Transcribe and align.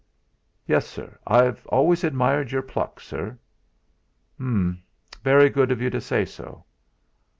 "Yes, 0.65 0.87
sir; 0.87 1.19
I've 1.27 1.63
always 1.67 2.03
admired 2.03 2.49
your 2.51 2.63
pluck, 2.63 2.99
sir. 2.99 3.37
"Um! 4.39 4.81
Very 5.23 5.51
good 5.51 5.71
of 5.71 5.79
you 5.79 5.91
to 5.91 6.01
say 6.01 6.25
so." 6.25 6.65